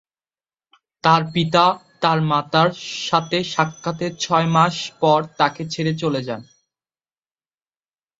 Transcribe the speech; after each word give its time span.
তার 1.03 1.21
পিতা 1.33 1.65
তার 2.01 2.19
মাতার 2.23 2.69
সাথে 3.07 3.37
সাক্ষাতের 3.45 4.11
ছয়মাস 4.17 4.75
পর 5.01 5.19
তাকে 5.39 5.61
ছেড়ে 5.73 5.93
চলে 5.93 6.21
যান। 6.27 6.41